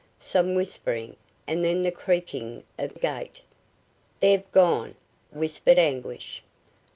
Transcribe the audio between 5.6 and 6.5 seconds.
Anguish.